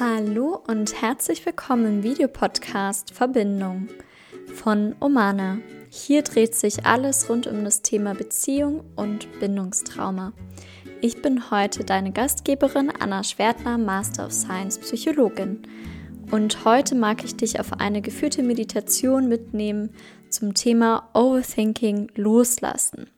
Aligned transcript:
Hallo 0.00 0.62
und 0.66 1.02
herzlich 1.02 1.44
willkommen 1.44 1.84
im 1.84 2.02
Videopodcast 2.02 3.12
Verbindung 3.12 3.88
von 4.54 4.96
Omana. 4.98 5.58
Hier 5.90 6.22
dreht 6.22 6.54
sich 6.54 6.86
alles 6.86 7.28
rund 7.28 7.46
um 7.46 7.64
das 7.64 7.82
Thema 7.82 8.14
Beziehung 8.14 8.82
und 8.96 9.28
Bindungstrauma. 9.40 10.32
Ich 11.02 11.20
bin 11.20 11.50
heute 11.50 11.84
deine 11.84 12.12
Gastgeberin 12.12 12.90
Anna 12.98 13.22
Schwertner, 13.22 13.76
Master 13.76 14.24
of 14.24 14.32
Science 14.32 14.78
Psychologin. 14.78 15.66
Und 16.30 16.64
heute 16.64 16.94
mag 16.94 17.22
ich 17.22 17.36
dich 17.36 17.60
auf 17.60 17.74
eine 17.74 18.00
geführte 18.00 18.42
Meditation 18.42 19.28
mitnehmen 19.28 19.90
zum 20.30 20.54
Thema 20.54 21.10
Overthinking 21.12 22.10
loslassen. 22.14 23.10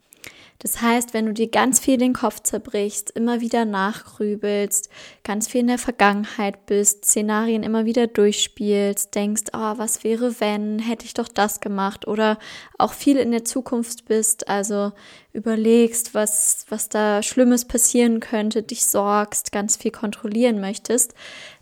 Das 0.62 0.80
heißt, 0.80 1.12
wenn 1.12 1.26
du 1.26 1.32
dir 1.32 1.48
ganz 1.48 1.80
viel 1.80 1.96
den 1.96 2.12
Kopf 2.12 2.38
zerbrichst, 2.40 3.10
immer 3.10 3.40
wieder 3.40 3.64
nachgrübelst, 3.64 4.90
ganz 5.24 5.48
viel 5.48 5.62
in 5.62 5.66
der 5.66 5.78
Vergangenheit 5.78 6.66
bist, 6.66 7.04
Szenarien 7.04 7.64
immer 7.64 7.84
wieder 7.84 8.06
durchspielst, 8.06 9.12
denkst, 9.12 9.42
oh, 9.54 9.72
was 9.76 10.04
wäre 10.04 10.38
wenn, 10.38 10.78
hätte 10.78 11.04
ich 11.04 11.14
doch 11.14 11.26
das 11.26 11.58
gemacht 11.58 12.06
oder 12.06 12.38
auch 12.78 12.92
viel 12.92 13.16
in 13.16 13.32
der 13.32 13.44
Zukunft 13.44 14.04
bist, 14.04 14.48
also 14.48 14.92
überlegst, 15.32 16.14
was, 16.14 16.64
was 16.68 16.88
da 16.88 17.24
Schlimmes 17.24 17.64
passieren 17.64 18.20
könnte, 18.20 18.62
dich 18.62 18.84
sorgst, 18.84 19.50
ganz 19.50 19.76
viel 19.76 19.90
kontrollieren 19.90 20.60
möchtest, 20.60 21.14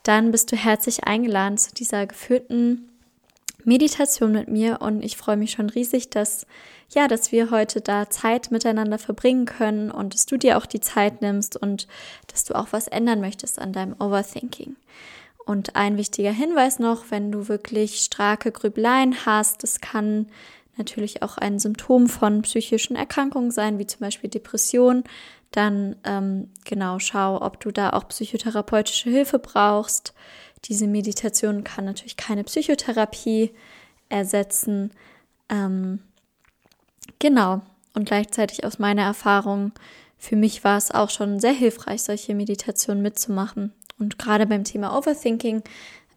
dann 0.02 0.30
bist 0.30 0.52
du 0.52 0.56
herzlich 0.56 1.05
eingeladen 1.05 1.56
zu 1.56 1.72
dieser 1.72 2.06
geführten 2.06 2.91
Meditation 3.64 4.32
mit 4.32 4.48
mir 4.48 4.80
und 4.80 5.05
ich 5.05 5.16
freue 5.16 5.37
mich 5.37 5.52
schon 5.52 5.70
riesig, 5.70 6.10
dass 6.10 6.46
ja, 6.92 7.06
dass 7.06 7.30
wir 7.30 7.50
heute 7.50 7.80
da 7.80 8.10
Zeit 8.10 8.50
miteinander 8.50 8.98
verbringen 8.98 9.45
können 9.45 9.91
und 9.91 10.12
dass 10.12 10.27
du 10.27 10.36
dir 10.36 10.59
auch 10.59 10.66
die 10.66 10.80
Zeit 10.80 11.23
nimmst 11.23 11.56
und 11.56 11.86
dass 12.27 12.45
du 12.45 12.55
auch 12.55 12.69
was 12.73 12.88
ändern 12.88 13.20
möchtest 13.20 13.60
an 13.60 13.73
deinem 13.73 13.95
Overthinking. 14.00 14.74
Und 15.46 15.77
ein 15.77 15.96
wichtiger 15.96 16.33
Hinweis 16.33 16.78
noch, 16.78 17.05
wenn 17.10 17.30
du 17.33 17.48
wirklich 17.48 18.00
starke 18.00 18.52
Grübeleien 18.52 19.25
hast, 19.25 19.62
das 19.62 19.81
kann 19.81 20.27
natürlich 20.77 21.22
auch 21.22 21.38
ein 21.38 21.58
Symptom 21.58 22.08
von 22.08 22.42
psychischen 22.42 22.97
Erkrankungen 22.97 23.50
sein, 23.50 23.78
wie 23.78 23.86
zum 23.86 24.00
Beispiel 24.00 24.31
Depression, 24.31 25.05
dann 25.50 25.97
ähm, 26.05 26.48
genau 26.64 26.98
schau, 26.98 27.41
ob 27.42 27.61
du 27.61 27.70
da 27.70 27.91
auch 27.91 28.08
psychotherapeutische 28.08 29.11
Hilfe 29.11 29.38
brauchst. 29.38 30.14
Diese 30.64 30.86
Meditation 30.86 31.64
kann 31.64 31.84
natürlich 31.84 32.16
keine 32.16 32.44
Psychotherapie 32.44 33.53
ersetzen. 34.08 34.91
Ähm, 35.48 36.00
genau. 37.19 37.62
Und 37.94 38.06
gleichzeitig 38.06 38.64
aus 38.64 38.78
meiner 38.78 39.03
Erfahrung, 39.03 39.72
für 40.19 40.36
mich 40.36 40.62
war 40.64 40.77
es 40.77 40.91
auch 40.91 41.11
schon 41.11 41.41
sehr 41.41 41.53
hilfreich, 41.53 42.03
solche 42.03 42.34
Meditationen 42.34 43.03
mitzumachen. 43.03 43.72
Und 43.98 44.19
gerade 44.19 44.47
beim 44.47 44.64
Thema 44.64 44.97
Overthinking, 44.97 45.62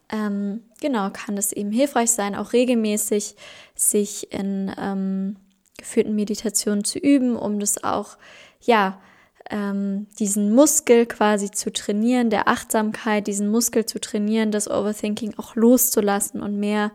ähm, 0.10 0.62
genau, 0.80 1.10
kann 1.10 1.38
es 1.38 1.52
eben 1.52 1.72
hilfreich 1.72 2.12
sein, 2.12 2.36
auch 2.36 2.54
regelmäßig 2.54 3.36
sich 3.76 4.32
in 4.32 4.74
ähm, 4.78 5.38
geführten 5.78 6.16
Meditationen 6.16 6.84
zu 6.84 7.00
üben, 7.00 7.36
um 7.36 7.60
das 7.60 7.84
auch, 7.84 8.18
ja, 8.62 9.02
ähm, 9.50 10.08
diesen 10.20 10.54
Muskel 10.54 11.06
quasi 11.06 11.52
zu 11.52 11.72
trainieren, 11.72 12.30
der 12.30 12.48
Achtsamkeit, 12.48 13.28
diesen 13.28 13.50
Muskel 13.50 13.86
zu 13.86 14.00
trainieren, 14.00 14.52
das 14.52 14.70
Overthinking 14.70 15.36
auch 15.38 15.56
loszulassen 15.56 16.42
und 16.42 16.60
mehr 16.60 16.92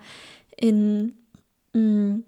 in, 0.56 1.16
mh, 1.74 1.80
mm, 1.80 2.24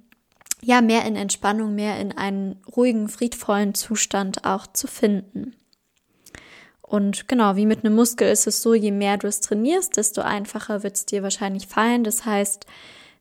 ja, 0.62 0.82
mehr 0.82 1.06
in 1.06 1.16
Entspannung, 1.16 1.74
mehr 1.74 1.98
in 1.98 2.16
einen 2.16 2.60
ruhigen, 2.76 3.08
friedvollen 3.08 3.74
Zustand 3.74 4.44
auch 4.44 4.66
zu 4.66 4.86
finden. 4.86 5.56
Und 6.82 7.28
genau, 7.28 7.56
wie 7.56 7.66
mit 7.66 7.84
einem 7.84 7.94
Muskel 7.94 8.28
ist 8.28 8.46
es 8.46 8.62
so, 8.62 8.74
je 8.74 8.90
mehr 8.90 9.16
du 9.16 9.26
es 9.26 9.40
trainierst, 9.40 9.96
desto 9.96 10.22
einfacher 10.22 10.82
wird 10.82 10.96
es 10.96 11.06
dir 11.06 11.22
wahrscheinlich 11.22 11.66
fallen. 11.66 12.04
Das 12.04 12.26
heißt, 12.26 12.66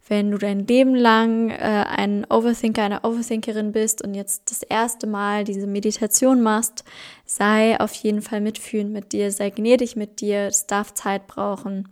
wenn 0.09 0.31
du 0.31 0.39
dein 0.39 0.65
Leben 0.65 0.95
lang 0.95 1.51
äh, 1.51 1.85
ein 1.87 2.25
Overthinker, 2.29 2.83
eine 2.83 3.03
Overthinkerin 3.03 3.71
bist 3.71 4.03
und 4.03 4.15
jetzt 4.15 4.49
das 4.49 4.63
erste 4.63 5.05
Mal 5.05 5.43
diese 5.43 5.67
Meditation 5.67 6.41
machst, 6.41 6.83
sei 7.25 7.79
auf 7.79 7.93
jeden 7.93 8.23
Fall 8.23 8.41
mitfühlend 8.41 8.91
mit 8.91 9.13
dir, 9.13 9.31
sei 9.31 9.51
gnädig 9.51 9.95
mit 9.95 10.19
dir, 10.19 10.47
es 10.47 10.65
darf 10.65 10.95
Zeit 10.95 11.27
brauchen. 11.27 11.87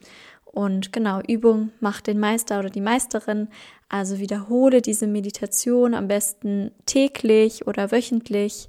Und 0.46 0.92
genau, 0.92 1.22
Übung 1.22 1.70
macht 1.80 2.08
den 2.08 2.20
Meister 2.20 2.58
oder 2.58 2.72
die 2.72 2.82
Meisterin. 2.82 3.50
Also 3.88 4.18
wiederhole 4.18 4.82
diese 4.82 5.06
Meditation 5.06 5.94
am 5.94 6.08
besten 6.08 6.72
täglich 6.88 7.68
oder 7.68 7.92
wöchentlich, 7.92 8.68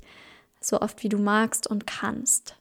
so 0.60 0.82
oft 0.82 1.03
wie 1.03 1.08
du 1.08 1.19
magst 1.19 1.66
und 1.66 1.87
kannst. 1.87 2.57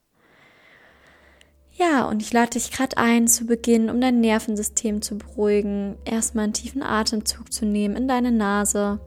Ja, 1.79 2.05
und 2.09 2.23
ich 2.23 2.33
lade 2.33 2.49
dich 2.51 2.71
gerade 2.71 2.97
ein, 2.97 3.27
zu 3.27 3.45
Beginn, 3.45 3.91
um 3.91 4.01
dein 4.01 4.19
Nervensystem 4.19 5.03
zu 5.03 5.19
beruhigen, 5.19 5.95
erstmal 6.05 6.45
einen 6.45 6.53
tiefen 6.53 6.81
Atemzug 6.81 7.53
zu 7.53 7.65
nehmen 7.65 7.95
in 7.95 8.07
deine 8.07 8.31
Nase 8.31 8.99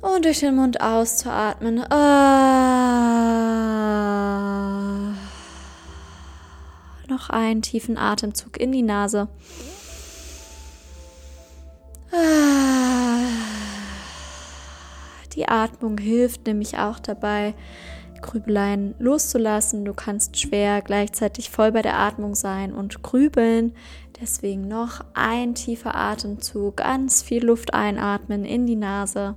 und 0.00 0.24
durch 0.24 0.40
den 0.40 0.56
Mund 0.56 0.80
auszuatmen. 0.80 1.80
Ah. 1.90 2.74
Noch 7.08 7.30
einen 7.30 7.62
tiefen 7.62 7.96
Atemzug 7.96 8.58
in 8.60 8.72
die 8.72 8.82
Nase. 8.82 9.28
Ah. 12.12 13.20
Die 15.34 15.48
Atmung 15.48 15.98
hilft 15.98 16.46
nämlich 16.46 16.78
auch 16.78 16.98
dabei, 16.98 17.54
Grübeleien 18.22 18.94
loszulassen. 18.98 19.84
Du 19.84 19.94
kannst 19.94 20.38
schwer 20.38 20.82
gleichzeitig 20.82 21.50
voll 21.50 21.72
bei 21.72 21.82
der 21.82 21.98
Atmung 21.98 22.34
sein 22.34 22.72
und 22.72 23.02
grübeln. 23.02 23.74
Deswegen 24.20 24.68
noch 24.68 25.00
ein 25.14 25.54
tiefer 25.54 25.94
Atemzug, 25.94 26.76
ganz 26.76 27.22
viel 27.22 27.44
Luft 27.44 27.74
einatmen 27.74 28.44
in 28.44 28.66
die 28.66 28.76
Nase. 28.76 29.34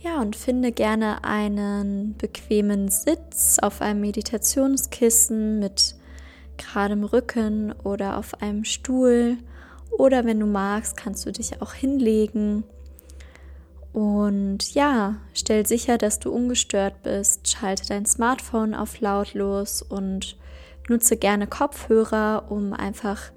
Ja, 0.00 0.20
und 0.22 0.36
finde 0.36 0.72
gerne 0.72 1.24
einen 1.24 2.16
bequemen 2.16 2.88
Sitz 2.88 3.58
auf 3.60 3.82
einem 3.82 4.00
Meditationskissen 4.00 5.58
mit 5.58 5.96
geradem 6.56 7.04
Rücken 7.04 7.72
oder 7.72 8.16
auf 8.16 8.40
einem 8.40 8.64
Stuhl 8.64 9.38
oder 9.90 10.24
wenn 10.24 10.40
du 10.40 10.46
magst, 10.46 10.96
kannst 10.96 11.26
du 11.26 11.32
dich 11.32 11.60
auch 11.60 11.72
hinlegen. 11.72 12.64
Und 13.92 14.74
ja, 14.74 15.16
stell 15.34 15.66
sicher, 15.66 15.98
dass 15.98 16.18
du 16.18 16.30
ungestört 16.30 17.02
bist. 17.02 17.48
Schalte 17.48 17.86
dein 17.88 18.06
Smartphone 18.06 18.74
auf 18.74 19.00
lautlos 19.00 19.82
und 19.82 20.36
nutze 20.88 21.16
gerne 21.16 21.46
Kopfhörer, 21.46 22.46
um 22.48 22.72
einfach 22.72 23.32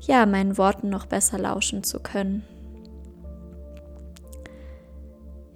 ja, 0.00 0.26
meinen 0.26 0.58
Worten 0.58 0.88
noch 0.88 1.06
besser 1.06 1.38
lauschen 1.38 1.84
zu 1.84 2.00
können. 2.00 2.44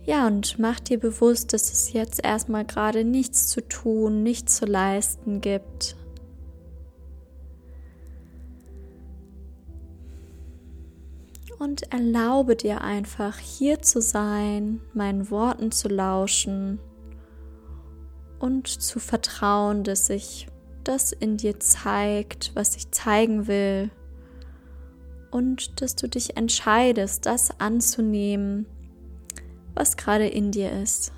Ja, 0.04 0.26
und 0.26 0.58
mach 0.58 0.80
dir 0.80 1.00
bewusst, 1.00 1.54
dass 1.54 1.72
es 1.72 1.92
jetzt 1.94 2.22
erstmal 2.22 2.66
gerade 2.66 3.04
nichts 3.04 3.48
zu 3.48 3.66
tun, 3.66 4.22
nichts 4.22 4.56
zu 4.56 4.66
leisten 4.66 5.40
gibt. 5.40 5.96
Und 11.64 11.90
erlaube 11.94 12.56
dir 12.56 12.82
einfach 12.82 13.38
hier 13.38 13.80
zu 13.80 14.02
sein, 14.02 14.82
meinen 14.92 15.30
Worten 15.30 15.72
zu 15.72 15.88
lauschen 15.88 16.78
und 18.38 18.68
zu 18.68 18.98
vertrauen, 18.98 19.82
dass 19.82 20.08
sich 20.08 20.46
das 20.84 21.12
in 21.12 21.38
dir 21.38 21.58
zeigt, 21.60 22.52
was 22.54 22.76
ich 22.76 22.90
zeigen 22.90 23.46
will 23.46 23.90
und 25.30 25.80
dass 25.80 25.96
du 25.96 26.06
dich 26.06 26.36
entscheidest, 26.36 27.24
das 27.24 27.58
anzunehmen, 27.58 28.66
was 29.74 29.96
gerade 29.96 30.28
in 30.28 30.50
dir 30.52 30.70
ist. 30.70 31.12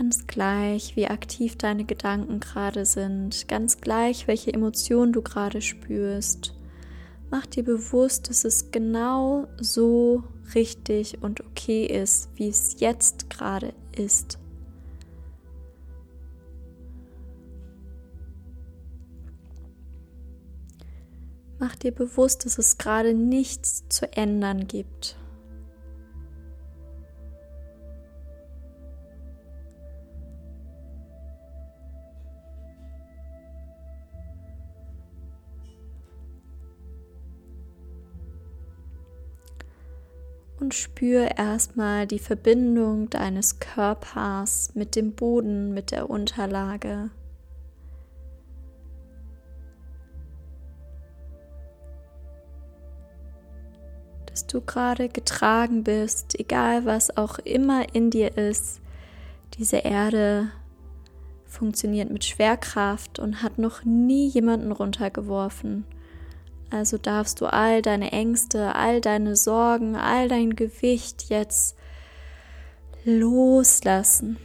Ganz 0.00 0.26
gleich, 0.26 0.96
wie 0.96 1.08
aktiv 1.08 1.56
deine 1.58 1.84
Gedanken 1.84 2.40
gerade 2.40 2.86
sind, 2.86 3.46
ganz 3.48 3.82
gleich, 3.82 4.26
welche 4.28 4.50
Emotionen 4.50 5.12
du 5.12 5.20
gerade 5.20 5.60
spürst. 5.60 6.54
Mach 7.30 7.44
dir 7.44 7.64
bewusst, 7.64 8.30
dass 8.30 8.46
es 8.46 8.70
genau 8.70 9.46
so 9.58 10.24
richtig 10.54 11.22
und 11.22 11.42
okay 11.42 11.84
ist, 11.84 12.30
wie 12.36 12.48
es 12.48 12.80
jetzt 12.80 13.28
gerade 13.28 13.74
ist. 13.94 14.38
Mach 21.58 21.76
dir 21.76 21.92
bewusst, 21.92 22.46
dass 22.46 22.56
es 22.56 22.78
gerade 22.78 23.12
nichts 23.12 23.86
zu 23.90 24.10
ändern 24.14 24.66
gibt. 24.66 25.19
Und 40.60 40.74
spür 40.74 41.38
erstmal 41.38 42.06
die 42.06 42.18
Verbindung 42.18 43.08
deines 43.08 43.58
Körpers 43.60 44.72
mit 44.74 44.94
dem 44.94 45.12
Boden, 45.12 45.72
mit 45.72 45.90
der 45.90 46.10
Unterlage. 46.10 47.10
Dass 54.26 54.46
du 54.46 54.60
gerade 54.60 55.08
getragen 55.08 55.82
bist, 55.82 56.38
egal 56.38 56.84
was 56.84 57.16
auch 57.16 57.38
immer 57.38 57.94
in 57.94 58.10
dir 58.10 58.36
ist. 58.36 58.80
Diese 59.58 59.78
Erde 59.78 60.52
funktioniert 61.46 62.10
mit 62.10 62.24
Schwerkraft 62.24 63.18
und 63.18 63.42
hat 63.42 63.58
noch 63.58 63.84
nie 63.84 64.28
jemanden 64.28 64.70
runtergeworfen. 64.70 65.84
Also 66.70 66.98
darfst 66.98 67.40
du 67.40 67.46
all 67.46 67.82
deine 67.82 68.12
Ängste, 68.12 68.76
all 68.76 69.00
deine 69.00 69.34
Sorgen, 69.34 69.96
all 69.96 70.28
dein 70.28 70.54
Gewicht 70.54 71.28
jetzt 71.28 71.76
loslassen. 73.04 74.36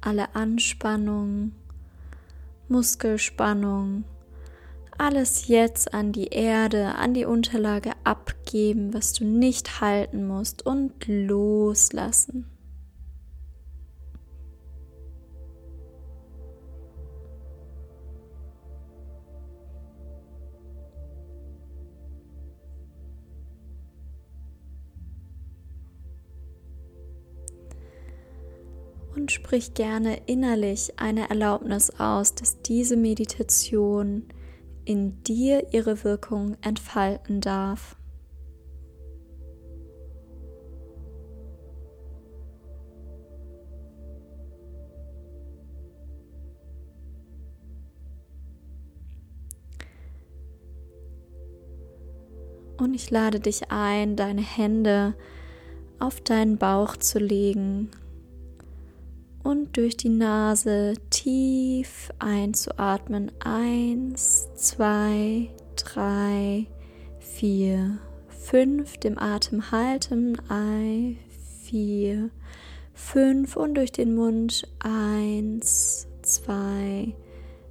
Alle 0.00 0.34
Anspannung, 0.34 1.52
Muskelspannung, 2.68 4.04
alles 4.98 5.48
jetzt 5.48 5.94
an 5.94 6.12
die 6.12 6.28
Erde, 6.28 6.94
an 6.96 7.14
die 7.14 7.24
Unterlage 7.24 7.92
abgeben, 8.04 8.94
was 8.94 9.12
du 9.12 9.24
nicht 9.24 9.80
halten 9.80 10.26
musst 10.26 10.64
und 10.64 11.06
loslassen. 11.06 12.51
Und 29.52 29.62
sprich 29.62 29.74
gerne 29.74 30.22
innerlich 30.26 30.94
eine 30.96 31.28
Erlaubnis 31.28 31.90
aus, 31.98 32.34
dass 32.34 32.62
diese 32.62 32.96
Meditation 32.96 34.24
in 34.84 35.22
dir 35.24 35.72
ihre 35.72 36.04
Wirkung 36.04 36.56
entfalten 36.62 37.40
darf. 37.42 37.96
Und 52.78 52.94
ich 52.94 53.10
lade 53.10 53.38
dich 53.38 53.70
ein, 53.70 54.16
deine 54.16 54.40
Hände 54.40 55.14
auf 55.98 56.20
deinen 56.20 56.56
Bauch 56.56 56.96
zu 56.96 57.18
legen 57.18 57.90
und 59.42 59.76
durch 59.76 59.96
die 59.96 60.08
Nase 60.08 60.94
tief 61.10 62.10
einzuatmen. 62.18 63.32
Eins, 63.40 64.48
zwei, 64.54 65.50
drei, 65.76 66.66
vier, 67.18 67.98
fünf. 68.28 68.98
Dem 68.98 69.18
Atem 69.18 69.70
halten. 69.70 70.38
Ein, 70.48 71.18
vier, 71.62 72.30
fünf. 72.94 73.56
Und 73.56 73.74
durch 73.74 73.92
den 73.92 74.14
Mund. 74.14 74.68
Eins, 74.78 76.06
zwei, 76.22 77.14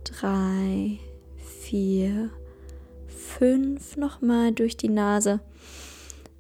drei, 0.04 1.00
vier, 1.62 2.30
fünf. 3.08 3.98
Nochmal 3.98 4.52
durch 4.52 4.78
die 4.78 4.90
Nase. 4.90 5.40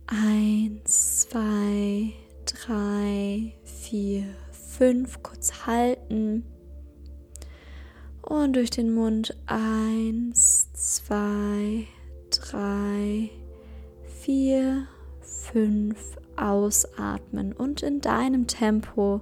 Eins, 0.07 1.22
zwei, 1.30 2.12
drei, 2.45 3.54
vier, 3.63 4.25
fünf 4.81 5.22
kurz 5.22 5.68
halten. 5.68 6.44
Und 8.24 8.56
durch 8.56 8.72
den 8.72 8.95
Mund 8.95 9.38
eins, 9.45 10.74
zwei, 10.74 11.86
drei, 12.31 13.30
vier, 14.22 14.88
fünf 15.19 16.18
ausatmen. 16.36 17.54
Und 17.54 17.83
in 17.83 18.01
deinem 18.01 18.48
Tempo 18.48 19.22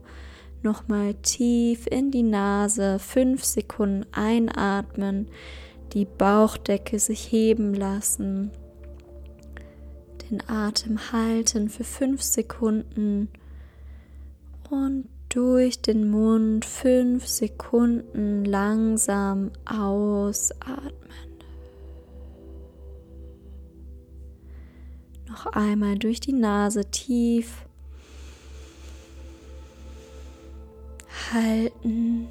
nochmal 0.64 1.16
tief 1.16 1.88
in 1.88 2.10
die 2.10 2.24
Nase 2.24 2.98
fünf 2.98 3.44
Sekunden 3.44 4.06
einatmen, 4.14 5.28
die 5.92 6.06
Bauchdecke 6.06 7.00
sich 7.00 7.34
heben 7.34 7.74
lassen, 7.74 8.52
den 10.32 10.42
Atem 10.48 11.12
halten 11.12 11.68
für 11.68 11.84
fünf 11.84 12.22
Sekunden. 12.22 13.28
Und 14.70 15.10
durch 15.30 15.82
den 15.82 16.10
Mund 16.10 16.66
fünf 16.66 17.28
Sekunden 17.28 18.44
langsam 18.46 19.52
ausatmen. 19.66 20.94
Noch 25.28 25.46
einmal 25.48 25.98
durch 26.00 26.20
die 26.20 26.34
Nase 26.34 26.90
tief 26.90 27.66
halten 31.32 32.28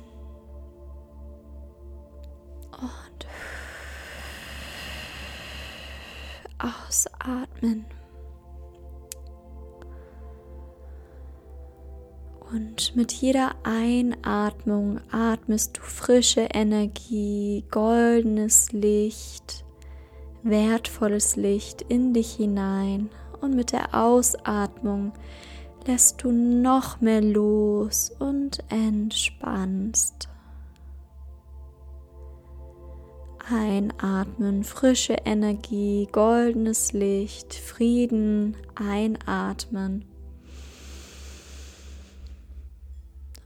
und 2.72 3.26
ausatmen. 6.58 7.86
Und 12.50 12.96
mit 12.96 13.12
jeder 13.12 13.54
Einatmung 13.62 15.00
atmest 15.10 15.76
du 15.76 15.82
frische 15.82 16.48
Energie, 16.54 17.64
goldenes 17.70 18.72
Licht, 18.72 19.66
wertvolles 20.42 21.36
Licht 21.36 21.82
in 21.82 22.14
dich 22.14 22.32
hinein. 22.32 23.10
Und 23.42 23.54
mit 23.54 23.72
der 23.72 23.94
Ausatmung 23.94 25.12
lässt 25.86 26.22
du 26.22 26.32
noch 26.32 27.02
mehr 27.02 27.20
los 27.20 28.12
und 28.18 28.58
entspannst. 28.70 30.28
Einatmen, 33.50 34.64
frische 34.64 35.16
Energie, 35.24 36.08
goldenes 36.12 36.92
Licht, 36.92 37.54
Frieden, 37.54 38.56
einatmen. 38.74 40.04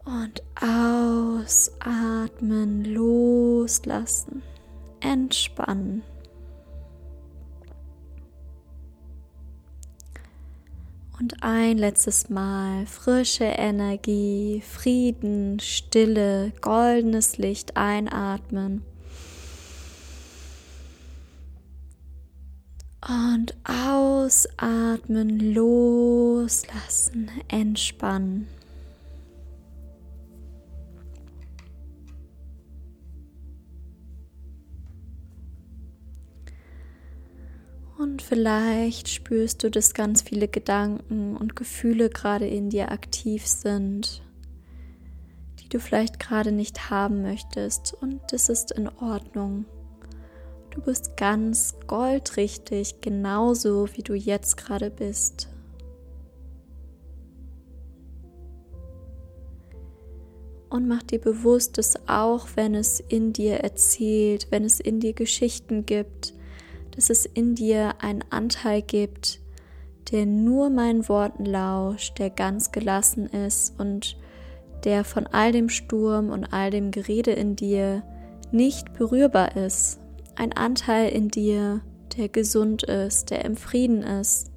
Und 0.05 0.43
ausatmen, 0.61 1.75
loslassen, 2.85 4.43
entspannen. 5.01 6.03
Und 11.23 11.43
ein 11.45 11.79
letztes 11.79 12.29
Mal 12.31 12.85
frische 12.87 13.45
Energie, 13.45 14.61
Frieden, 14.61 15.61
Stille, 15.61 16.53
goldenes 16.61 17.39
Licht 17.39 17.77
einatmen. 17.77 18.83
Und 23.09 23.55
ausatmen, 23.65 25.55
loslassen, 25.55 27.31
entspannen. 27.47 28.49
Und 38.03 38.21
vielleicht 38.21 39.09
spürst 39.09 39.63
du, 39.63 39.71
dass 39.71 39.95
ganz 39.95 40.23
viele 40.23 40.49
Gedanken 40.49 41.37
und 41.37 41.55
Gefühle 41.55 42.11
gerade 42.11 42.49
in 42.49 42.69
dir 42.69 42.91
aktiv 42.91 43.47
sind, 43.47 44.23
die 45.61 45.69
du 45.69 45.79
vielleicht 45.79 46.19
gerade 46.19 46.51
nicht 46.51 46.91
haben 46.91 47.23
möchtest. 47.23 47.95
Und 48.01 48.21
das 48.33 48.49
ist 48.49 48.73
in 48.73 48.89
Ordnung. 48.89 49.67
Du 50.71 50.81
bist 50.81 51.17
ganz 51.17 51.77
goldrichtig, 51.87 52.97
genauso 53.01 53.87
wie 53.95 54.03
du 54.03 54.15
jetzt 54.15 54.57
gerade 54.57 54.91
bist. 54.91 55.49
Und 60.71 60.89
mach 60.89 61.05
dir 61.05 61.21
bewusst, 61.21 61.79
dass 61.79 62.09
auch 62.09 62.49
wenn 62.57 62.75
es 62.75 62.99
in 62.99 63.33
dir 63.33 63.59
erzählt, 63.59 64.49
wenn 64.51 64.65
es 64.65 64.81
in 64.81 64.99
dir 64.99 65.13
Geschichten 65.13 65.87
gibt, 65.87 66.35
dass 66.93 67.11
es 67.11 67.27
in 67.27 67.55
dir 67.55 67.95
einen 68.01 68.25
Anteil 68.31 68.83
gibt, 68.83 69.41
der 70.11 70.27
nur 70.27 70.71
meinen 70.71 71.09
Worten 71.09 71.45
lauscht, 71.45 72.19
der 72.19 72.31
ganz 72.31 72.73
gelassen 72.73 73.27
ist 73.27 73.79
und 73.79 74.17
der 74.85 75.05
von 75.05 75.27
all 75.27 75.53
dem 75.53 75.69
Sturm 75.69 76.31
und 76.31 76.53
all 76.53 76.71
dem 76.71 76.91
Gerede 76.91 77.33
in 77.33 77.57
dir 77.57 78.03
nicht 78.51 78.93
berührbar 78.95 79.57
ist. 79.57 79.99
ein 80.35 80.55
Anteil 80.55 81.11
in 81.11 81.29
dir, 81.29 81.83
der 82.17 82.29
gesund 82.29 82.85
ist, 82.85 83.31
der 83.31 83.45
im 83.45 83.55
Frieden 83.55 84.03
ist, 84.03 84.51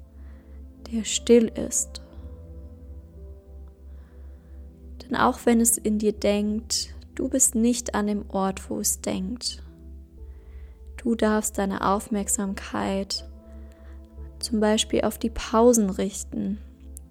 der 0.90 1.04
still 1.04 1.48
ist. 1.48 2.02
Denn 5.02 5.16
auch 5.16 5.40
wenn 5.44 5.60
es 5.60 5.76
in 5.76 5.98
dir 5.98 6.12
denkt, 6.12 6.94
du 7.14 7.28
bist 7.28 7.54
nicht 7.54 7.94
an 7.94 8.06
dem 8.06 8.28
Ort, 8.30 8.70
wo 8.70 8.80
es 8.80 9.00
denkt. 9.00 9.62
Du 11.06 11.14
darfst 11.14 11.56
deine 11.56 11.86
Aufmerksamkeit 11.86 13.28
zum 14.40 14.58
Beispiel 14.58 15.02
auf 15.02 15.18
die 15.18 15.30
Pausen 15.30 15.88
richten, 15.88 16.58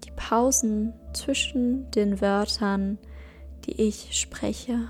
die 0.04 0.10
Pausen 0.10 0.92
zwischen 1.14 1.90
den 1.92 2.20
Wörtern, 2.20 2.98
die 3.64 3.80
ich 3.80 4.10
spreche. 4.20 4.80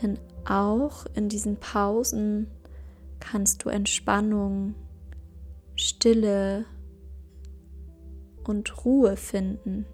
Denn 0.00 0.20
auch 0.44 1.06
in 1.14 1.28
diesen 1.28 1.56
Pausen 1.56 2.46
kannst 3.18 3.64
du 3.64 3.68
Entspannung, 3.68 4.76
Stille 5.74 6.66
und 8.44 8.84
Ruhe 8.84 9.16
finden. 9.16 9.86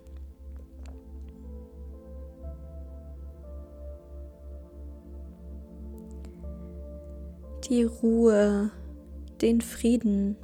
Die 7.68 7.84
Ruhe, 7.84 8.70
den 9.40 9.60
Frieden, 9.60 10.36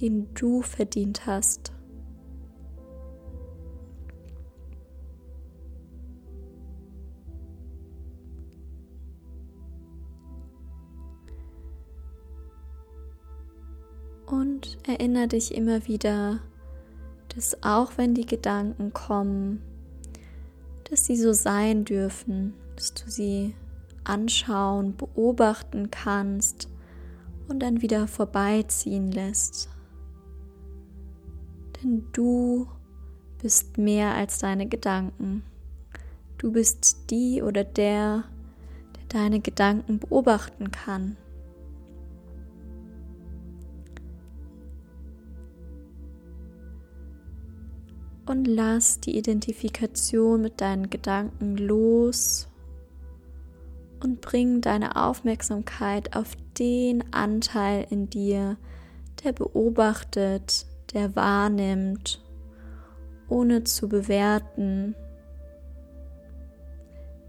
den 0.00 0.32
du 0.34 0.62
verdient 0.62 1.26
hast. 1.26 1.72
Und 14.26 14.78
erinnere 14.86 15.28
dich 15.28 15.54
immer 15.54 15.86
wieder, 15.86 16.40
dass 17.34 17.62
auch 17.62 17.92
wenn 17.96 18.14
die 18.14 18.26
Gedanken 18.26 18.92
kommen, 18.92 19.62
dass 20.84 21.06
sie 21.06 21.16
so 21.16 21.32
sein 21.32 21.84
dürfen, 21.84 22.54
dass 22.74 22.94
du 22.94 23.10
sie 23.10 23.54
anschauen, 24.08 24.96
beobachten 24.96 25.90
kannst 25.90 26.68
und 27.48 27.60
dann 27.60 27.82
wieder 27.82 28.08
vorbeiziehen 28.08 29.10
lässt. 29.12 29.68
Denn 31.82 32.06
du 32.12 32.68
bist 33.40 33.78
mehr 33.78 34.14
als 34.14 34.38
deine 34.38 34.66
Gedanken. 34.66 35.42
Du 36.38 36.52
bist 36.52 37.10
die 37.10 37.42
oder 37.42 37.64
der, 37.64 38.24
der 38.96 39.04
deine 39.08 39.40
Gedanken 39.40 39.98
beobachten 39.98 40.70
kann. 40.70 41.16
und 48.26 48.46
lass 48.46 49.00
die 49.00 49.16
Identifikation 49.16 50.42
mit 50.42 50.60
deinen 50.60 50.90
Gedanken 50.90 51.56
los 51.56 52.48
und 54.02 54.20
bring 54.20 54.60
deine 54.60 54.96
Aufmerksamkeit 54.96 56.16
auf 56.16 56.36
den 56.58 57.12
Anteil 57.12 57.86
in 57.90 58.08
dir, 58.10 58.56
der 59.24 59.32
beobachtet, 59.32 60.66
der 60.92 61.16
wahrnimmt, 61.16 62.22
ohne 63.28 63.64
zu 63.64 63.88
bewerten, 63.88 64.94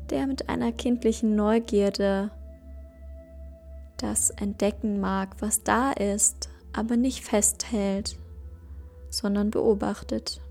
der 0.09 0.27
mit 0.27 0.49
einer 0.49 0.71
kindlichen 0.71 1.35
Neugierde 1.35 2.31
das 3.97 4.29
entdecken 4.29 4.99
mag, 4.99 5.35
was 5.39 5.63
da 5.63 5.91
ist, 5.91 6.49
aber 6.71 6.97
nicht 6.97 7.25
festhält, 7.25 8.17
sondern 9.09 9.49
beobachtet. 9.49 10.41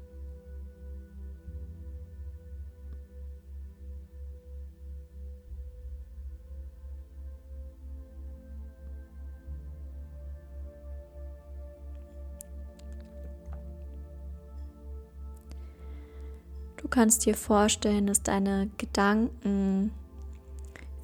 Kannst 16.96 17.26
dir 17.26 17.34
vorstellen, 17.34 18.06
dass 18.06 18.22
deine 18.22 18.70
Gedanken 18.78 19.92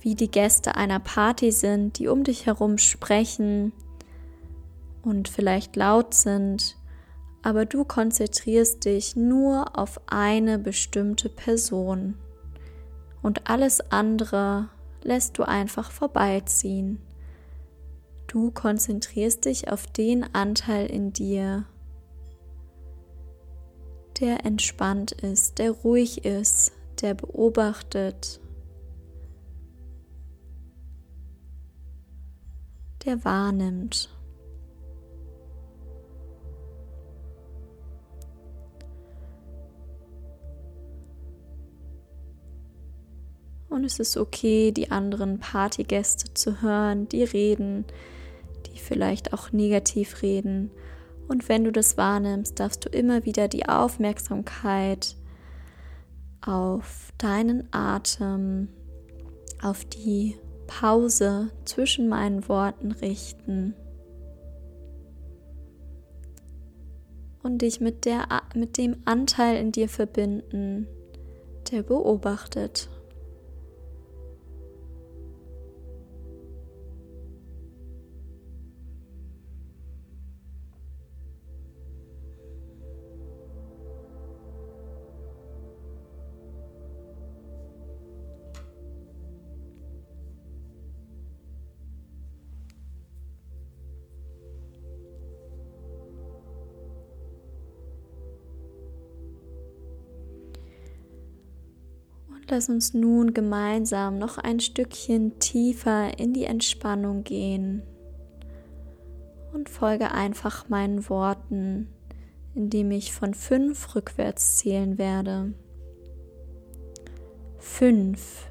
wie 0.01 0.15
die 0.15 0.31
Gäste 0.31 0.75
einer 0.75 1.01
Party 1.01 1.53
sind, 1.53 1.99
die 1.99 2.09
um 2.09 2.25
dich 2.25 2.47
herum 2.47 2.79
sprechen 2.79 3.75
und 5.03 5.29
vielleicht 5.29 5.77
laut 5.77 6.15
sind, 6.15 6.79
aber 7.43 7.67
du 7.67 7.85
konzentrierst 7.85 8.87
dich 8.87 9.17
nur 9.17 9.79
auf 9.79 10.01
eine 10.07 10.59
bestimmte 10.59 11.29
Person 11.29 12.15
und 13.21 13.51
alles 13.51 13.93
andere 13.93 14.71
lässt 15.03 15.37
du 15.37 15.43
einfach 15.43 15.91
vorbeiziehen. 15.91 17.03
Du 18.29 18.51
konzentrierst 18.51 19.45
dich 19.45 19.71
auf 19.71 19.87
den 19.89 20.25
Anteil 20.35 20.87
in 20.87 21.13
dir, 21.13 21.67
der 24.23 24.47
entspannt 24.47 25.11
ist, 25.11 25.59
der 25.59 25.73
ruhig 25.73 26.25
ist, 26.25 26.71
der 27.01 27.15
beobachtet, 27.15 28.41
der 33.05 33.25
wahrnimmt. 33.25 34.09
Und 43.71 43.85
es 43.85 43.99
ist 43.99 44.17
okay, 44.17 44.71
die 44.71 44.93
anderen 44.93 45.41
Partygäste 45.41 46.33
zu 46.33 46.63
hören, 46.63 47.09
die 47.09 47.25
reden, 47.25 47.87
die 48.67 48.79
vielleicht 48.79 49.33
auch 49.33 49.51
negativ 49.51 50.23
reden 50.23 50.71
und 51.29 51.49
wenn 51.49 51.65
du 51.65 51.73
das 51.73 51.97
wahrnimmst, 51.97 52.59
darfst 52.61 52.85
du 52.85 52.89
immer 52.89 53.25
wieder 53.25 53.49
die 53.49 53.69
Aufmerksamkeit 53.69 55.17
auf 56.41 57.13
deinen 57.19 57.69
Atem, 57.73 58.69
auf 59.63 59.85
die 59.85 60.37
Pause 60.67 61.51
zwischen 61.65 62.09
meinen 62.09 62.49
Worten 62.49 62.93
richten 62.93 63.75
und 67.43 67.63
dich 67.63 67.81
mit, 67.81 68.05
der, 68.05 68.27
mit 68.55 68.79
dem 68.79 68.97
Anteil 69.05 69.57
in 69.57 69.73
dir 69.73 69.89
verbinden, 69.89 70.87
der 71.71 71.83
beobachtet. 71.83 72.89
Lass 102.55 102.69
uns 102.69 102.93
nun 102.93 103.33
gemeinsam 103.33 104.19
noch 104.19 104.37
ein 104.37 104.61
Stückchen 104.61 105.39
tiefer 105.39 106.19
in 106.19 106.35
die 106.35 106.45
Entspannung 106.45 107.25
gehen 107.25 107.81
und 109.55 109.71
folge 109.71 110.11
einfach 110.11 110.69
meinen 110.69 111.09
Worten, 111.09 111.89
indem 112.55 112.91
ich 112.91 113.15
von 113.15 113.33
fünf 113.33 113.95
rückwärts 113.95 114.59
zählen 114.59 114.99
werde. 114.99 115.55
Fünf. 117.57 118.49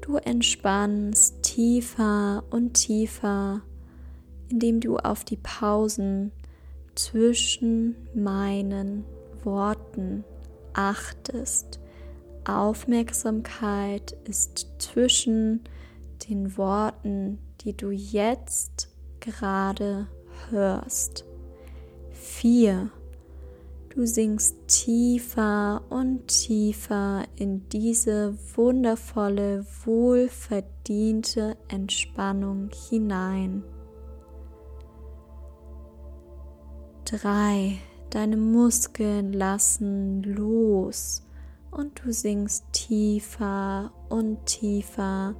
Du 0.00 0.14
entspannst 0.14 1.42
tiefer 1.42 2.44
und 2.50 2.74
tiefer, 2.74 3.62
indem 4.50 4.78
du 4.78 4.98
auf 4.98 5.24
die 5.24 5.38
Pausen 5.38 6.30
zwischen 6.94 7.96
meinen 8.14 9.04
Worten 9.42 10.22
achtest 10.74 11.80
Aufmerksamkeit 12.48 14.16
ist 14.24 14.68
zwischen 14.78 15.64
den 16.28 16.56
Worten, 16.56 17.38
die 17.60 17.76
du 17.76 17.90
jetzt 17.90 18.88
gerade 19.20 20.06
hörst. 20.50 21.24
Vier. 22.12 22.90
Du 22.90 22.98
Du 23.98 24.06
sinkst 24.06 24.54
tiefer 24.68 25.82
und 25.90 26.28
tiefer 26.28 27.24
in 27.34 27.68
diese 27.68 28.38
wundervolle, 28.54 29.66
wohlverdiente 29.84 31.56
Entspannung 31.66 32.70
hinein. 32.88 33.64
Drei. 37.06 37.78
Deine 38.10 38.36
Muskeln 38.36 39.32
lassen 39.32 40.22
los 40.22 41.27
und 41.70 42.04
du 42.04 42.12
sinkst 42.12 42.64
tiefer 42.72 43.92
und 44.08 44.46
tiefer 44.46 45.34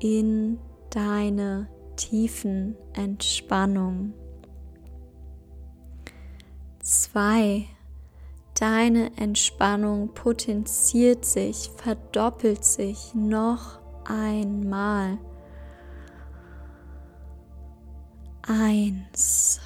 in 0.00 0.58
deine 0.90 1.68
tiefen 1.96 2.76
Entspannung. 2.92 4.14
Zwei. 6.80 7.66
Deine 8.58 9.16
Entspannung 9.16 10.14
potenziert 10.14 11.24
sich, 11.24 11.70
verdoppelt 11.76 12.64
sich 12.64 13.12
noch 13.14 13.80
einmal. 14.04 15.18
Eins. 18.42 19.60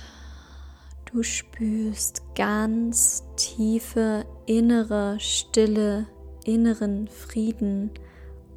Du 1.10 1.22
spürst 1.22 2.22
ganz 2.34 3.22
tiefe 3.36 4.26
innere 4.44 5.18
Stille, 5.18 6.06
inneren 6.44 7.08
Frieden 7.08 7.90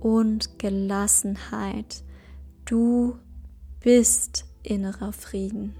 und 0.01 0.60
Gelassenheit. 0.60 2.03
Du 2.65 3.17
bist 3.79 4.46
innerer 4.63 5.13
Frieden. 5.13 5.75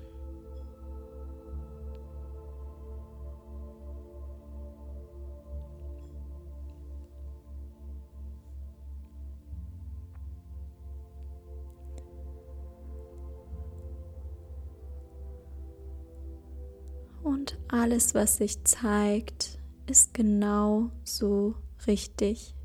Alles, 17.72 18.14
was 18.14 18.38
sich 18.38 18.64
zeigt, 18.64 19.58
ist 19.88 20.14
genau 20.14 20.92
so 21.04 21.56
richtig. 21.88 22.56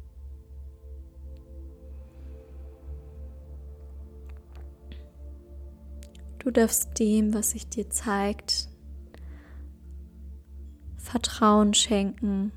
Du 6.38 6.50
darfst 6.50 6.98
dem, 6.98 7.34
was 7.34 7.50
sich 7.50 7.68
dir 7.68 7.90
zeigt, 7.90 8.68
Vertrauen 10.96 11.74
schenken, 11.74 12.52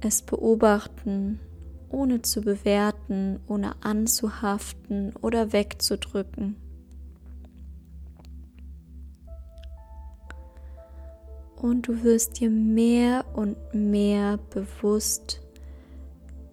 es 0.00 0.22
beobachten, 0.22 1.40
ohne 1.88 2.22
zu 2.22 2.40
bewerten, 2.40 3.40
ohne 3.46 3.82
anzuhaften 3.82 5.14
oder 5.16 5.52
wegzudrücken. 5.52 6.56
Und 11.66 11.88
du 11.88 12.04
wirst 12.04 12.38
dir 12.38 12.48
mehr 12.48 13.24
und 13.34 13.56
mehr 13.74 14.38
bewusst 14.50 15.40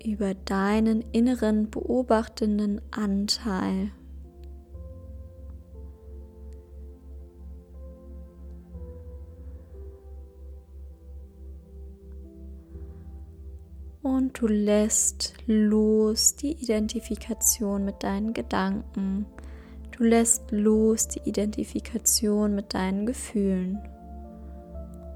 über 0.03 0.33
deinen 0.33 1.01
inneren 1.11 1.69
beobachtenden 1.69 2.81
Anteil. 2.89 3.91
Und 14.01 14.41
du 14.41 14.47
lässt 14.47 15.35
los 15.45 16.35
die 16.35 16.53
Identifikation 16.53 17.85
mit 17.85 18.03
deinen 18.03 18.33
Gedanken. 18.33 19.27
Du 19.91 20.03
lässt 20.03 20.51
los 20.51 21.07
die 21.07 21.21
Identifikation 21.23 22.55
mit 22.55 22.73
deinen 22.73 23.05
Gefühlen 23.05 23.79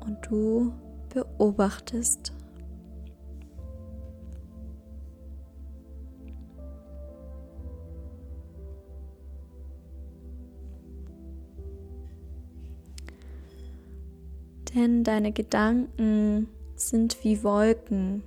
und 0.07 0.17
du 0.29 0.73
beobachtest. 1.13 2.33
Denn 14.73 15.03
deine 15.03 15.31
Gedanken 15.31 16.47
sind 16.75 17.23
wie 17.23 17.43
Wolken, 17.43 18.21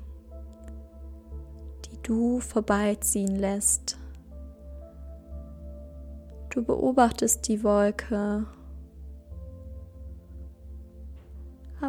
die 1.86 2.02
du 2.02 2.40
vorbeiziehen 2.40 3.36
lässt. 3.36 3.98
Du 6.50 6.64
beobachtest 6.64 7.46
die 7.46 7.62
Wolke 7.62 8.46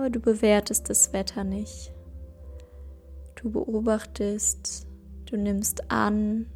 aber 0.01 0.09
du 0.09 0.19
bewertest 0.19 0.89
das 0.89 1.13
Wetter 1.13 1.43
nicht. 1.43 1.93
Du 3.35 3.51
beobachtest, 3.51 4.87
du 5.27 5.37
nimmst 5.37 5.91
an 5.91 6.47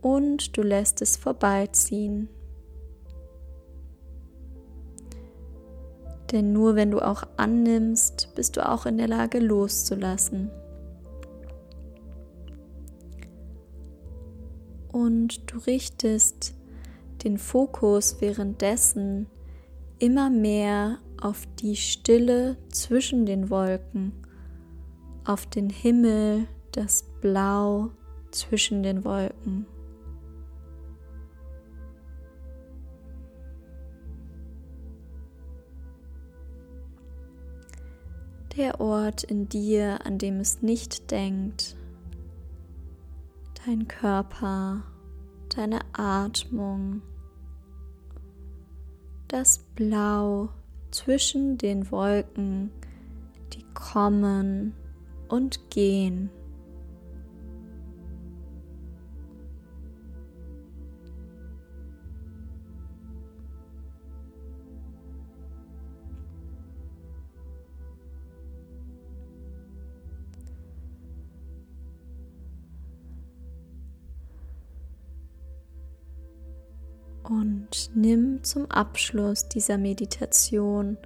und 0.00 0.56
du 0.56 0.62
lässt 0.62 1.02
es 1.02 1.18
vorbeiziehen. 1.18 2.30
Denn 6.32 6.54
nur 6.54 6.74
wenn 6.74 6.90
du 6.90 7.00
auch 7.00 7.24
annimmst, 7.36 8.30
bist 8.34 8.56
du 8.56 8.66
auch 8.66 8.86
in 8.86 8.96
der 8.96 9.08
Lage 9.08 9.40
loszulassen. 9.40 10.50
Und 14.90 15.52
du 15.52 15.58
richtest 15.58 16.54
den 17.24 17.36
Fokus 17.36 18.22
währenddessen 18.22 19.26
immer 19.98 20.30
mehr 20.30 21.00
auf 21.24 21.46
die 21.58 21.74
Stille 21.74 22.58
zwischen 22.68 23.24
den 23.24 23.48
Wolken, 23.48 24.12
auf 25.24 25.46
den 25.46 25.70
Himmel, 25.70 26.46
das 26.72 27.02
Blau 27.22 27.92
zwischen 28.30 28.82
den 28.82 29.04
Wolken. 29.06 29.64
Der 38.54 38.78
Ort 38.82 39.24
in 39.24 39.48
dir, 39.48 40.04
an 40.04 40.18
dem 40.18 40.40
es 40.40 40.60
nicht 40.60 41.10
denkt, 41.10 41.74
dein 43.64 43.88
Körper, 43.88 44.82
deine 45.56 45.80
Atmung, 45.94 47.00
das 49.26 49.60
Blau 49.74 50.50
zwischen 50.94 51.58
den 51.58 51.90
Wolken, 51.90 52.70
die 53.52 53.64
kommen 53.74 54.74
und 55.28 55.70
gehen. 55.70 56.30
Nimm 77.94 78.42
zum 78.44 78.70
Abschluss 78.70 79.48
dieser 79.48 79.78
Meditation 79.78 80.96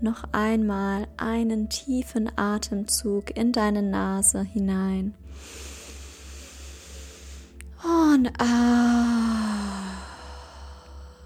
noch 0.00 0.24
einmal 0.32 1.06
einen 1.16 1.68
tiefen 1.68 2.30
Atemzug 2.36 3.36
in 3.36 3.52
deine 3.52 3.82
Nase 3.82 4.42
hinein. 4.42 5.14
Und 7.82 8.30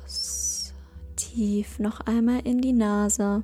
aus. 0.07 0.73
Tief 1.17 1.79
noch 1.79 2.01
einmal 2.01 2.41
in 2.45 2.61
die 2.61 2.73
Nase. 2.73 3.43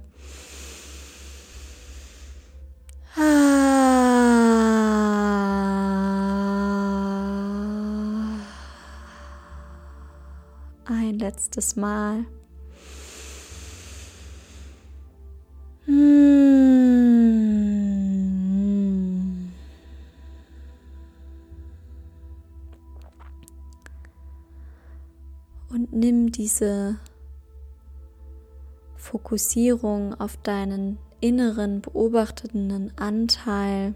Letztes 11.50 11.74
Mal. 11.74 12.24
Hm. 15.86 16.30
Und 25.70 25.92
nimm 25.92 26.30
diese 26.30 26.98
Fokussierung 28.94 30.14
auf 30.20 30.36
deinen 30.36 30.98
inneren 31.20 31.80
beobachtenden 31.80 32.96
Anteil. 32.96 33.94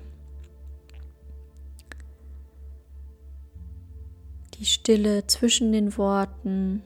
Die 4.55 4.67
Stille 4.67 5.27
zwischen 5.29 5.71
den 5.71 5.97
Worten. 5.97 6.83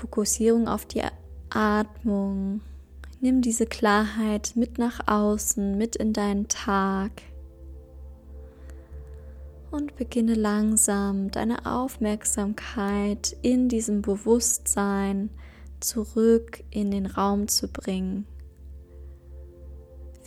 Fokussierung 0.00 0.66
auf 0.66 0.86
die 0.86 1.02
Atmung. 1.50 2.62
Nimm 3.20 3.42
diese 3.42 3.66
Klarheit 3.66 4.52
mit 4.54 4.78
nach 4.78 5.06
außen, 5.06 5.76
mit 5.76 5.94
in 5.96 6.14
deinen 6.14 6.48
Tag 6.48 7.10
und 9.70 9.94
beginne 9.96 10.34
langsam 10.34 11.30
deine 11.30 11.66
Aufmerksamkeit 11.66 13.36
in 13.42 13.68
diesem 13.68 14.00
Bewusstsein 14.00 15.28
zurück 15.80 16.64
in 16.70 16.90
den 16.90 17.04
Raum 17.04 17.46
zu 17.46 17.68
bringen, 17.68 18.26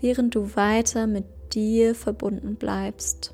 während 0.01 0.36
du 0.36 0.55
weiter 0.55 1.07
mit 1.07 1.25
dir 1.53 1.95
verbunden 1.95 2.55
bleibst. 2.55 3.33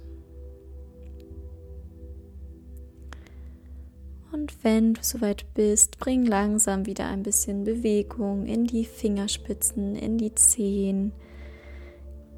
Und 4.39 4.63
wenn 4.63 4.93
du 4.93 5.03
soweit 5.03 5.53
bist, 5.53 5.99
bring 5.99 6.25
langsam 6.25 6.85
wieder 6.85 7.07
ein 7.07 7.23
bisschen 7.23 7.65
Bewegung 7.65 8.45
in 8.45 8.65
die 8.65 8.85
Fingerspitzen, 8.85 9.97
in 9.97 10.17
die 10.17 10.33
Zehen, 10.33 11.11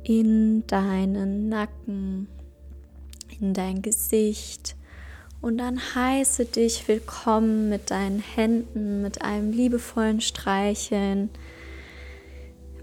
in 0.04 0.66
deinen 0.66 1.48
Nacken, 1.48 2.28
in 3.40 3.54
dein 3.54 3.84
Gesicht. 3.84 4.76
Und 5.42 5.60
dann 5.60 5.80
heiße 5.94 6.46
dich 6.46 6.88
willkommen 6.88 7.70
mit 7.70 7.92
deinen 7.92 8.20
Händen, 8.20 9.04
mit 9.04 9.22
einem 9.22 9.52
liebevollen 9.52 10.22
Streicheln. 10.22 11.30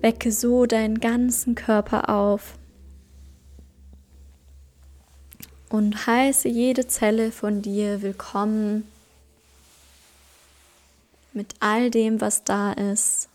Wecke 0.01 0.31
so 0.31 0.65
deinen 0.65 1.01
ganzen 1.01 1.57
Körper 1.57 2.09
auf 2.09 2.57
und 5.71 6.07
heiße 6.07 6.49
jede 6.49 6.87
Zelle 6.87 7.33
von 7.33 7.63
dir 7.63 8.01
willkommen 8.01 8.85
mit 11.33 11.55
all 11.61 11.91
dem, 11.91 12.21
was 12.21 12.45
da 12.45 12.73
ist, 12.73 13.29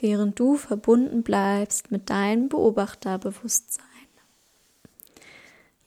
während 0.00 0.38
du 0.38 0.56
verbunden 0.56 1.22
bleibst 1.22 1.90
mit 1.90 2.10
deinem 2.10 2.48
Beobachterbewusstsein. 2.48 3.86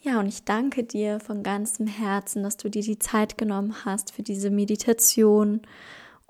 Ja, 0.01 0.21
und 0.21 0.27
ich 0.27 0.45
danke 0.45 0.83
dir 0.83 1.19
von 1.19 1.43
ganzem 1.43 1.85
Herzen, 1.85 2.41
dass 2.41 2.55
du 2.55 2.69
dir 2.69 2.81
die 2.81 2.99
Zeit 2.99 3.37
genommen 3.37 3.75
hast 3.83 4.13
für 4.13 4.23
diese 4.23 4.49
Meditation. 4.49 5.61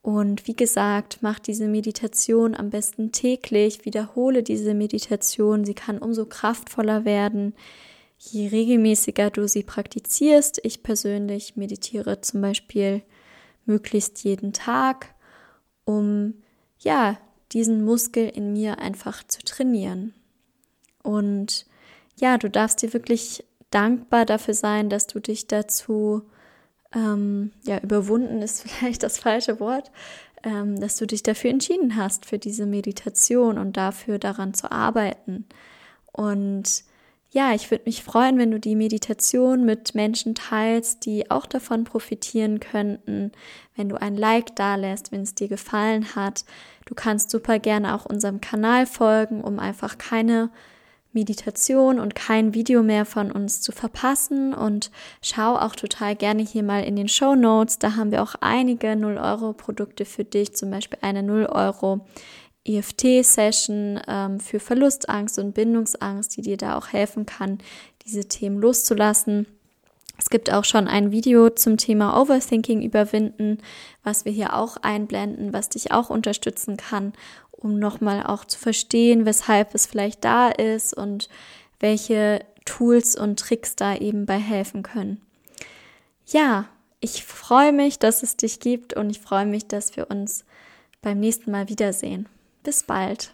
Und 0.02 0.48
wie 0.48 0.56
gesagt, 0.56 1.20
mach 1.22 1.38
diese 1.38 1.68
Meditation 1.68 2.56
am 2.56 2.72
besten 2.72 3.12
täglich, 3.12 3.86
wiederhole 3.86 4.42
diese 4.42 4.74
Meditation. 4.74 5.66
Sie 5.66 5.76
kann 5.76 6.00
umso 6.00 6.26
kraftvoller 6.26 7.06
werden, 7.06 7.54
je 8.18 8.48
regelmäßiger 8.48 9.30
du 9.30 9.48
sie 9.48 9.64
praktizierst. 9.64 10.60
Ich 10.64 10.82
persönlich 10.82 11.56
meditiere 11.56 12.22
zum 12.22 12.42
Beispiel 12.42 13.04
möglichst 13.66 14.24
jeden 14.24 14.54
Tag, 14.54 15.14
um 15.86 16.34
ja, 16.80 17.18
diesen 17.52 17.84
Muskel 17.84 18.30
in 18.30 18.54
mir 18.54 18.80
einfach 18.80 19.24
zu 19.24 19.42
trainieren. 19.44 20.14
Und 21.04 21.66
ja, 22.18 22.38
du 22.38 22.50
darfst 22.50 22.82
dir 22.82 22.94
wirklich 22.94 23.44
dankbar 23.72 24.26
dafür 24.26 24.54
sein, 24.54 24.90
dass 24.90 25.08
du 25.08 25.20
dich 25.20 25.48
dazu, 25.48 26.24
ähm, 26.94 27.52
ja, 27.64 27.80
überwunden 27.80 28.42
ist 28.42 28.62
vielleicht 28.70 29.04
das 29.04 29.20
falsche 29.20 29.60
Wort, 29.60 29.92
ähm, 30.44 30.80
dass 30.80 30.96
du 30.96 31.06
dich 31.06 31.24
dafür 31.24 31.50
entschieden 31.50 31.96
hast, 31.96 32.26
für 32.26 32.40
diese 32.40 32.66
Meditation 32.66 33.58
und 33.58 33.78
dafür 33.78 34.20
daran 34.20 34.54
zu 34.54 34.72
arbeiten. 34.72 35.46
Und 36.12 36.84
ja, 37.32 37.54
ich 37.54 37.70
würde 37.70 37.84
mich 37.86 38.04
freuen, 38.04 38.40
wenn 38.40 38.50
du 38.50 38.60
die 38.60 38.76
Meditation 38.76 39.64
mit 39.64 39.94
Menschen 39.94 40.34
teilst, 40.34 41.06
die 41.06 41.30
auch 41.30 41.46
davon 41.46 41.84
profitieren 41.84 42.60
könnten, 42.60 43.32
wenn 43.76 43.88
du 43.88 44.02
ein 44.02 44.18
Like 44.18 44.56
dalässt, 44.56 45.12
wenn 45.12 45.22
es 45.22 45.36
dir 45.36 45.48
gefallen 45.48 46.16
hat. 46.16 46.44
Du 46.86 46.96
kannst 46.96 47.30
super 47.30 47.60
gerne 47.60 47.94
auch 47.94 48.06
unserem 48.06 48.42
Kanal 48.42 48.88
folgen, 48.88 49.42
um 49.42 49.60
einfach 49.60 50.00
keine 50.00 50.50
Meditation 51.14 52.00
und 52.00 52.16
kein 52.16 52.54
Video 52.56 52.82
mehr 52.82 53.06
von 53.06 53.32
uns 53.32 53.62
zu 53.62 53.72
verpassen 53.72 54.54
und 54.54 54.90
schau 55.22 55.56
auch 55.56 55.76
total 55.76 56.16
gerne 56.16 56.44
hier 56.44 56.64
mal 56.64 56.84
in 56.84 56.96
den 56.96 57.08
Show 57.08 57.36
Notes. 57.36 57.80
Da 57.80 57.96
haben 57.96 58.12
wir 58.12 58.24
auch 58.24 58.36
einige 58.42 58.88
0-Euro-Produkte 58.90 60.06
für 60.06 60.24
dich, 60.24 60.56
zum 60.56 60.72
Beispiel 60.72 61.00
eine 61.02 61.22
0-Euro 61.22 62.06
EFT-Session 62.66 64.02
ähm, 64.08 64.40
für 64.40 64.60
Verlustangst 64.60 65.40
und 65.40 65.54
Bindungsangst, 65.54 66.36
die 66.36 66.42
dir 66.42 66.58
da 66.58 66.78
auch 66.78 66.90
helfen 66.90 67.26
kann, 67.26 67.60
diese 68.06 68.28
Themen 68.28 68.60
loszulassen. 68.60 69.48
Es 70.18 70.30
gibt 70.30 70.52
auch 70.52 70.66
schon 70.66 70.88
ein 70.88 71.12
Video 71.12 71.50
zum 71.50 71.78
Thema 71.78 72.20
Overthinking 72.22 72.82
überwinden, 72.82 73.60
was 74.04 74.26
wir 74.26 74.34
hier 74.34 74.54
auch 74.56 74.78
einblenden, 74.78 75.54
was 75.54 75.70
dich 75.70 75.94
auch 75.94 76.10
unterstützen 76.10 76.76
kann, 76.76 77.14
um 77.52 77.80
nochmal 77.80 78.24
auch 78.24 78.44
zu 78.44 78.60
verstehen, 78.60 79.26
weshalb 79.26 79.74
es 79.74 79.86
vielleicht 79.86 80.26
da 80.26 80.50
ist 80.50 80.94
und 80.94 81.30
welche 81.80 82.46
Tools 82.66 83.16
und 83.16 83.40
Tricks 83.40 83.78
da 83.78 83.96
eben 83.96 84.26
bei 84.26 84.38
helfen 84.38 84.84
können. 84.84 85.22
Ja, 86.26 86.66
ich 87.00 87.24
freue 87.24 87.72
mich, 87.72 87.98
dass 87.98 88.22
es 88.22 88.36
dich 88.36 88.60
gibt 88.60 88.94
und 88.94 89.10
ich 89.10 89.20
freue 89.20 89.46
mich, 89.46 89.68
dass 89.68 89.96
wir 89.96 90.12
uns 90.12 90.44
beim 91.02 91.20
nächsten 91.20 91.50
Mal 91.50 91.70
wiedersehen. 91.70 92.28
Bis 92.70 92.84
bald. 92.84 93.34